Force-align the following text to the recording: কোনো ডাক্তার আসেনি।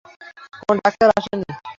কোনো 0.59 0.79
ডাক্তার 0.85 1.07
আসেনি। 1.17 1.45